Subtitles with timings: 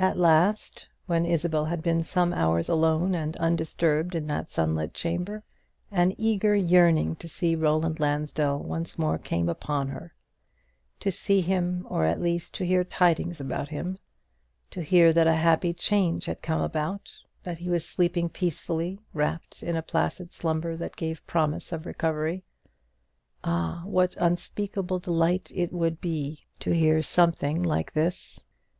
[0.00, 5.44] At last, when Isabel had been some hours alone and undisturbed in that sunlit chamber,
[5.92, 10.16] an eager yearning to see Roland Lansdell once more came upon her,
[10.98, 14.00] to see him, or at least to hear tidings of him;
[14.72, 17.12] to hear that a happy change had come about;
[17.44, 22.42] that he was sleeping peacefully, wrapt in a placid slumber that gave promise of recovery.
[23.44, 28.44] Ah, what unspeakable delight it would be to hear something like this!